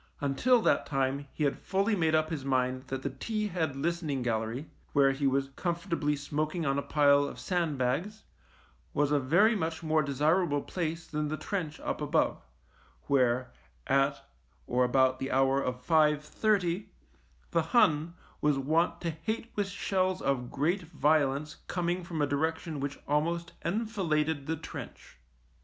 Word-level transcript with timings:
Until 0.19 0.63
that 0.63 0.87
time 0.87 1.27
he 1.31 1.43
had 1.43 1.59
fully 1.59 1.95
made 1.95 2.15
up 2.15 2.31
his 2.31 2.43
mind 2.43 2.85
that 2.87 3.03
the 3.03 3.11
T 3.11 3.49
head 3.49 3.75
listening 3.75 4.23
gallery, 4.23 4.67
where 4.93 5.11
he 5.11 5.27
was 5.27 5.49
comfortably 5.55 6.15
smoking 6.15 6.65
on 6.65 6.79
a 6.79 6.81
pile 6.81 7.23
of 7.25 7.39
sandbags, 7.39 8.23
was 8.95 9.11
a 9.11 9.19
very 9.19 9.55
much 9.55 9.83
more 9.83 10.01
desirable 10.01 10.63
place 10.63 11.05
than 11.05 11.27
the 11.27 11.37
trench 11.37 11.79
up 11.81 12.01
above, 12.01 12.41
where, 13.03 13.51
at 13.85 14.27
or 14.65 14.83
about 14.83 15.19
the 15.19 15.29
hour 15.31 15.61
of 15.61 15.79
five 15.83 16.23
thirty, 16.25 16.89
the 17.51 17.61
Hun 17.61 18.15
was 18.41 18.57
wont 18.57 19.01
to 19.01 19.11
hate 19.11 19.51
with 19.55 19.67
shells 19.67 20.19
of 20.19 20.49
great 20.49 20.81
violence 20.81 21.57
coming 21.67 22.03
from 22.03 22.23
a 22.23 22.25
direction 22.25 22.79
which 22.79 22.97
almost 23.07 23.53
enfiladed 23.63 24.47
the 24.47 24.55
trench. 24.57 25.19